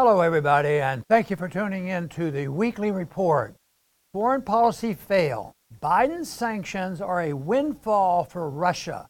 [0.00, 3.56] Hello, everybody, and thank you for tuning in to the weekly report.
[4.12, 5.56] Foreign policy fail.
[5.82, 9.08] Biden's sanctions are a windfall for Russia.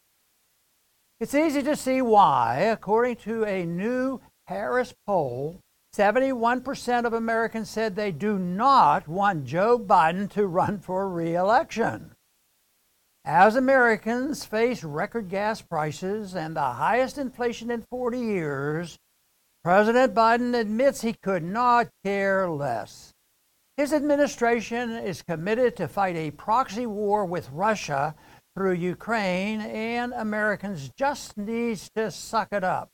[1.20, 2.60] It's easy to see why.
[2.60, 5.60] According to a new Harris poll,
[5.94, 12.12] 71% of Americans said they do not want Joe Biden to run for re election.
[13.26, 18.98] As Americans face record gas prices and the highest inflation in 40 years,
[19.68, 23.12] President Biden admits he could not care less.
[23.76, 28.14] His administration is committed to fight a proxy war with Russia
[28.56, 32.88] through Ukraine, and Americans just need to suck it up.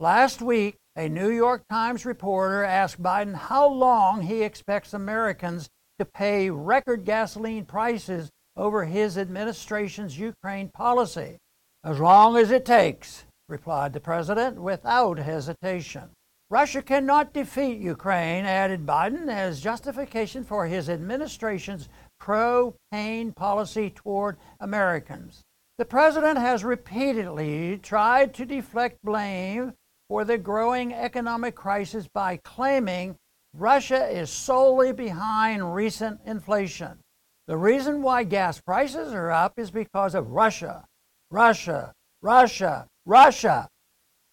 [0.00, 6.04] Last week, a New York Times reporter asked Biden how long he expects Americans to
[6.04, 11.38] pay record gasoline prices over his administration's Ukraine policy.
[11.82, 16.10] As long as it takes, replied the president without hesitation.
[16.50, 24.38] Russia cannot defeat Ukraine, added Biden, as justification for his administration's pro pain policy toward
[24.58, 25.42] Americans.
[25.76, 29.74] The president has repeatedly tried to deflect blame
[30.08, 33.16] for the growing economic crisis by claiming
[33.52, 36.98] Russia is solely behind recent inflation.
[37.46, 40.86] The reason why gas prices are up is because of Russia.
[41.30, 43.68] Russia, Russia, Russia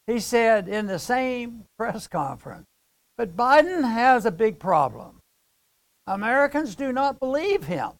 [0.08, 2.66] he said in the same press conference.
[3.18, 5.20] But Biden has a big problem.
[6.08, 7.92] Americans do not believe him.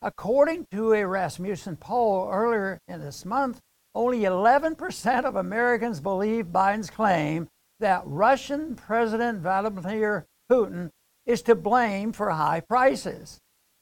[0.00, 3.58] According to a Rasmussen poll earlier in this month,
[3.94, 7.48] only 11% of Americans believe Biden's claim
[7.80, 10.90] that Russian President Vladimir Putin
[11.26, 13.38] is to blame for high prices.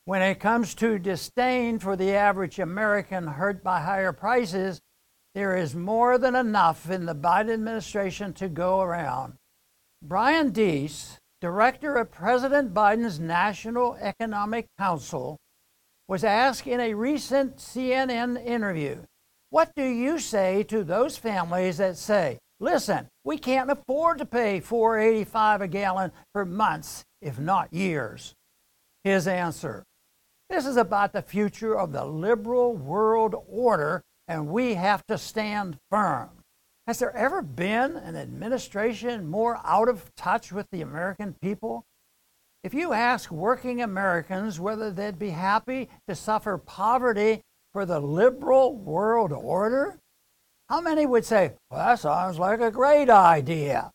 [0.07, 4.81] When it comes to disdain for the average American hurt by higher prices,
[5.37, 9.35] there is more than enough in the Biden administration to go around.
[10.01, 15.37] Brian Deese, director of President Biden's National Economic Council,
[16.09, 19.03] was asked in a recent CNN interview,
[19.51, 24.61] What do you say to those families that say, listen, we can't afford to pay
[24.61, 28.33] 485 a gallon for months, if not years?
[29.05, 29.85] His answer,
[30.49, 35.79] This is about the future of the liberal world order and we have to stand
[35.91, 36.31] firm.
[36.87, 41.85] Has there ever been an administration more out of touch with the American people?
[42.63, 47.43] If you ask working Americans whether they'd be happy to suffer poverty
[47.73, 49.99] for the liberal world order,
[50.69, 53.91] how many would say, well, that sounds like a great idea?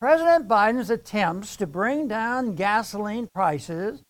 [0.00, 4.02] President Biden's attempts to bring down gasoline prices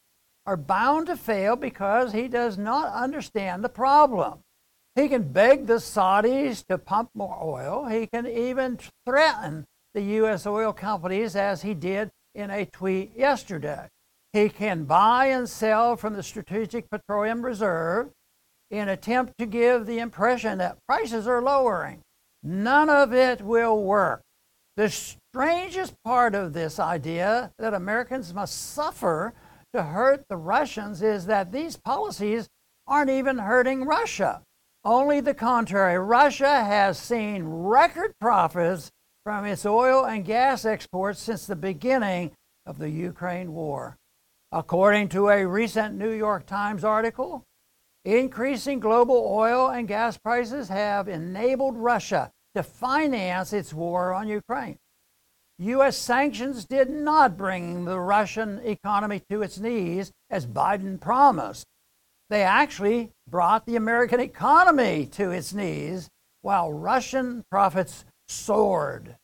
[0.46, 4.40] are bound to fail because he does not understand the problem.
[4.94, 7.86] He can beg the Saudis to pump more oil.
[7.86, 9.64] He can even threaten
[9.94, 10.46] the U.S.
[10.46, 13.88] oil companies, as he did in a tweet yesterday.
[14.32, 18.10] He can buy and sell from the Strategic Petroleum Reserve
[18.70, 22.00] in attempt to give the impression that prices are lowering.
[22.42, 24.22] None of it will work.
[24.76, 29.34] The strangest part of this idea that Americans must suffer
[29.74, 32.48] to hurt the Russians is that these policies
[32.86, 34.42] aren't even hurting Russia.
[34.84, 35.96] Only the contrary.
[35.96, 38.90] Russia has seen record profits
[39.24, 42.32] from its oil and gas exports since the beginning
[42.66, 43.96] of the Ukraine war.
[44.50, 47.44] According to a recent New York Times article,
[48.04, 54.78] increasing global oil and gas prices have enabled Russia to finance its war on Ukraine.
[55.58, 55.96] U.S.
[55.96, 61.66] sanctions did not bring the Russian economy to its knees as Biden promised.
[62.30, 66.08] They actually brought the American economy to its knees
[66.40, 69.16] while Russian profits soared.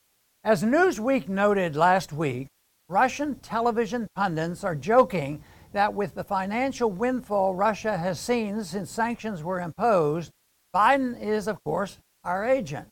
[0.45, 2.49] As Newsweek noted last week,
[2.89, 5.43] Russian television pundits are joking
[5.73, 10.31] that with the financial windfall Russia has seen since sanctions were imposed,
[10.75, 12.89] Biden is, of course, our agent.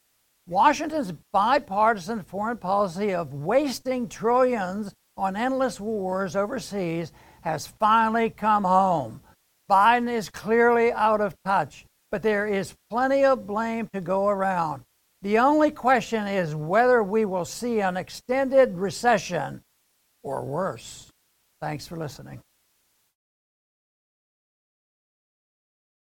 [0.46, 9.20] Washington's bipartisan foreign policy of wasting trillions on endless wars overseas has finally come home.
[9.71, 14.83] Biden is clearly out of touch, but there is plenty of blame to go around.
[15.22, 19.63] The only question is whether we will see an extended recession
[20.22, 21.10] or worse.
[21.60, 22.41] Thanks for listening.